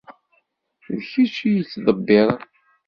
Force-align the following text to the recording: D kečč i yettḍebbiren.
D 0.95 0.97
kečč 1.09 1.37
i 1.47 1.49
yettḍebbiren. 1.55 2.43